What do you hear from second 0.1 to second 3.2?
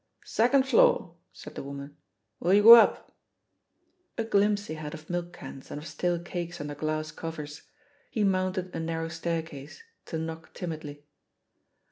"Second floor/* said the woman. "Will you go up."